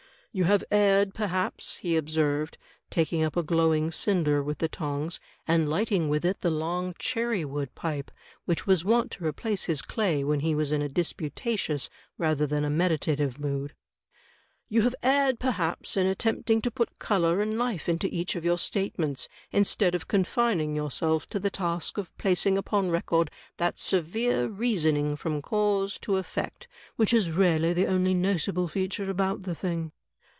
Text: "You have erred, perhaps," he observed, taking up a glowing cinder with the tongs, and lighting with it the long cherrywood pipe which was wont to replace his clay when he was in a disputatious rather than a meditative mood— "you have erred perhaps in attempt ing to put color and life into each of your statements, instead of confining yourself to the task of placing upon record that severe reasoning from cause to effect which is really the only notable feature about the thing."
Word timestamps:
"You 0.33 0.45
have 0.45 0.63
erred, 0.71 1.13
perhaps," 1.13 1.75
he 1.79 1.97
observed, 1.97 2.57
taking 2.89 3.21
up 3.21 3.35
a 3.35 3.43
glowing 3.43 3.91
cinder 3.91 4.41
with 4.41 4.59
the 4.59 4.69
tongs, 4.69 5.19
and 5.45 5.67
lighting 5.67 6.07
with 6.07 6.23
it 6.23 6.39
the 6.39 6.49
long 6.49 6.95
cherrywood 6.97 7.75
pipe 7.75 8.09
which 8.45 8.65
was 8.65 8.85
wont 8.85 9.11
to 9.11 9.25
replace 9.25 9.65
his 9.65 9.81
clay 9.81 10.23
when 10.23 10.39
he 10.39 10.55
was 10.55 10.71
in 10.71 10.81
a 10.81 10.87
disputatious 10.87 11.89
rather 12.17 12.47
than 12.47 12.63
a 12.63 12.69
meditative 12.69 13.39
mood— 13.41 13.75
"you 14.69 14.83
have 14.83 14.95
erred 15.03 15.37
perhaps 15.37 15.97
in 15.97 16.07
attempt 16.07 16.49
ing 16.49 16.61
to 16.61 16.71
put 16.71 16.97
color 16.97 17.41
and 17.41 17.57
life 17.57 17.89
into 17.89 18.07
each 18.07 18.37
of 18.37 18.45
your 18.45 18.57
statements, 18.57 19.27
instead 19.51 19.93
of 19.93 20.07
confining 20.07 20.77
yourself 20.77 21.27
to 21.27 21.39
the 21.41 21.49
task 21.51 21.97
of 21.97 22.17
placing 22.17 22.57
upon 22.57 22.89
record 22.89 23.29
that 23.57 23.77
severe 23.77 24.47
reasoning 24.47 25.17
from 25.17 25.41
cause 25.41 25.99
to 25.99 26.15
effect 26.15 26.69
which 26.95 27.13
is 27.13 27.31
really 27.31 27.73
the 27.73 27.85
only 27.85 28.13
notable 28.13 28.69
feature 28.69 29.09
about 29.09 29.43
the 29.43 29.53
thing." 29.53 29.91